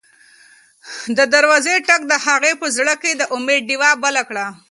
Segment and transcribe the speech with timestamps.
[1.17, 4.45] د دروازې ټک د هغې په زړه کې د امید ډېوه بله کړه.